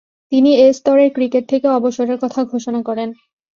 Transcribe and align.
তিনি 0.31 0.51
এ 0.57 0.67
স্তরের 0.73 1.09
ক্রিকেট 1.13 1.43
থেকে 1.49 1.67
অবসরের 1.69 2.17
কথা 2.23 2.41
ঘোষণা 2.43 2.81
করেন। 2.83 3.09